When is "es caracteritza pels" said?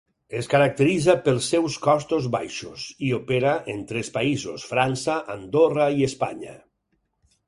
0.37-1.49